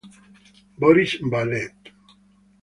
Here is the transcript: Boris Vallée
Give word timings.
Boris 0.79 1.21
Vallée 1.21 1.75